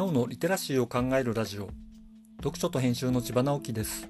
[0.00, 1.68] にゃおのリテラシーを考えるラジオ。
[2.38, 4.08] 読書と編集の千葉直樹です。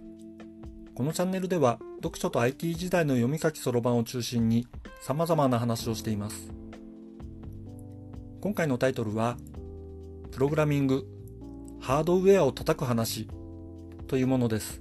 [0.94, 4.68] このチャンネルでは読書と IT 時代の読み書きそろばんを中心に
[5.02, 6.52] 様々な話をしています。
[8.40, 9.36] 今回のタイトルは
[10.30, 11.08] プログラミング
[11.80, 13.28] ハードウェアを叩く話
[14.06, 14.80] というものです。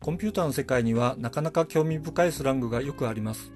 [0.00, 3.52] コンピューターの世界にはなかなか興味深いスラングがよくあります。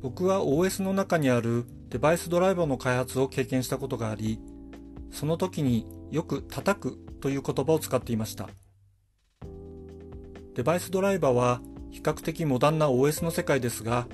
[0.00, 4.40] 僕は OS の中にあるデバイスドライバーの開発を経験したことがあり、
[5.10, 8.50] その時によく叩くという言葉を使っていました。
[10.54, 14.06] デバイスドライバーは比較的モダンな OS の世界ですが、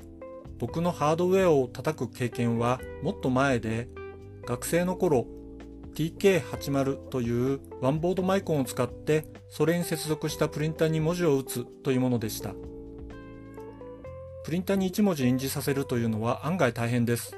[0.57, 3.89] 僕のハードウェアを叩く経験はもっと前で、
[4.45, 5.25] 学生の頃
[5.95, 12.53] TK80 というワンボードマイコンを使ってそれに接続したプリンターに文字を打つというものでした。
[14.45, 17.35] プリンターに1文字印字させるというのは案外大変です。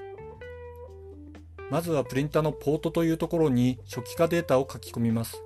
[1.70, 5.42] まずはプリンタのポートというところに初期化データを書き込みます。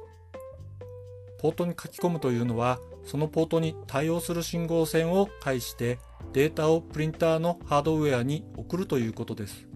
[1.40, 5.98] ポートに書き込むというのは、そのポートに対応する信号線を介して
[6.34, 9.68] データをプリンターのハードウェアに送るということです。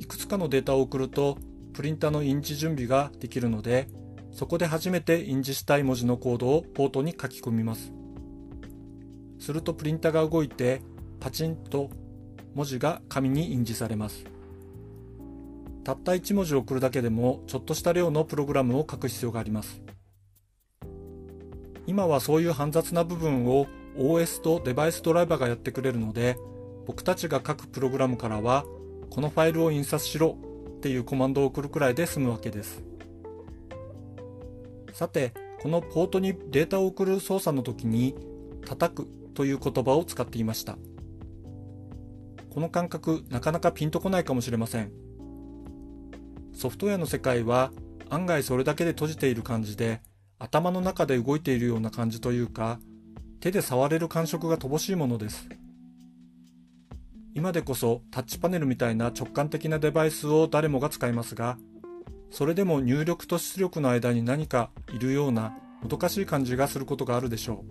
[0.00, 1.38] いくつかのデータを送ると、
[1.72, 3.86] プリンタの印字準備ができるので、
[4.32, 7.92] そこで初めて印字したい文字のコードをポートに書き込みます。
[9.38, 10.82] するとプリンタが動いて
[11.20, 11.90] パチンと
[12.54, 14.24] 文字が紙に印字されます。
[15.88, 19.80] たった1文字を送るだけでもちょっとした量のプログラムを書く必要があります。
[21.86, 26.36] 今はそういう煩雑な部分を OS とデバイスドライバーがやってくれるので
[26.86, 28.66] 僕たちが書くプログラムからは
[29.08, 30.36] このファイルを印刷しろ
[30.76, 32.84] っていうコマンドを送るくらいで済むわけです。
[34.92, 38.14] さて、このポートにデータを送る操作の時に
[38.66, 40.76] 叩くという言葉を使っていました。
[42.50, 45.07] この感覚なかなかピンとこないかもしれません。
[46.58, 47.70] ソフトウェアの世界は
[48.10, 50.00] 案外それだけで閉じている感じで
[50.40, 52.80] 頭の中で動いているような感じというか
[53.38, 55.48] 手で触れる感触が乏しいものです。
[57.32, 61.58] 今でこそタッチパネルみたいな直感的なデバイスを誰もが使いますが
[62.32, 67.64] それでも入力と出力の間に何かいるようなもどかしい感じがすることがあるでしょ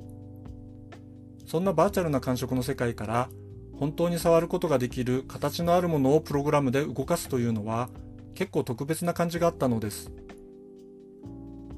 [1.44, 1.50] う。
[1.50, 3.30] そんなバーチャルな感触の世界から
[3.78, 7.90] 本当に触ることができる形のあるものをプログラムで動かすというのは
[8.38, 10.12] 結構特別な感じがあったのです。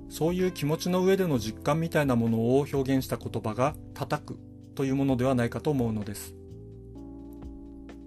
[0.10, 4.40] そういう気持ちの上での実感みたいなものを表現した言葉が叩く
[4.76, 6.36] というものではないかと思うのです。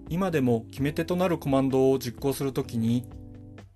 [0.07, 3.07] 今でも決め手となるコマンドを実行するときに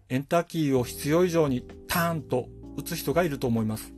[0.09, 2.45] エンターキーを必要以上にターンと
[2.75, 3.95] 打つ人がいると思います。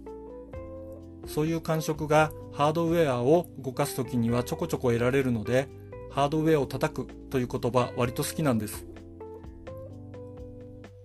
[1.28, 5.68] そういう感触がハードウェアを動かす時にはちょこちょこ得られるので、
[6.10, 8.88] ハードウェアを叩くという言葉割と好きなんです。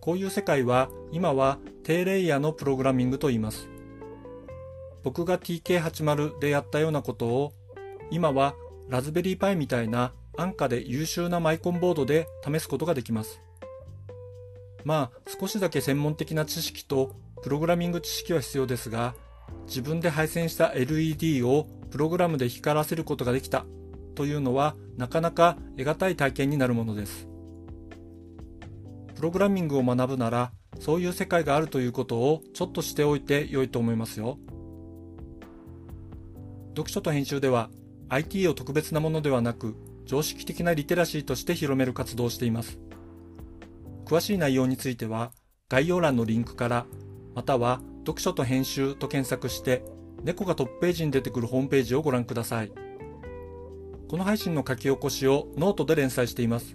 [0.04, 3.70] こういう世界は今は低レイヤーのプログラミングと言います。
[5.02, 7.54] 僕が TK80 でやったようなことを
[8.10, 8.54] 今は
[8.90, 13.40] ラズベリーパイみたいな安価で優秀なマイコンボードで試すことができます。
[14.84, 19.14] まあ少しだけ専門的な知識とプログラミング知識は必要ですが
[19.66, 23.64] 自分で配線した LED をプログラムで光らせることができた
[24.16, 27.26] というのはなかなか得難い体験になるものです。
[29.14, 34.38] プログラミングを学ぶならそういう世界があるということをちょっとしておいて良いと思いますよ。
[36.70, 37.70] 読書と編集では
[38.08, 42.78] IT を特別なものではなく常識的なリテラシーとして広める活動をしています。
[44.04, 45.32] 詳しい内容については
[45.68, 46.86] 概要欄のリンクから
[47.34, 49.82] または読書と編集と検索して
[50.22, 52.72] 猫がトップページに出てくるホームページをご覧ください。
[54.08, 56.74] この配信の書き起こしをノートで連載しています。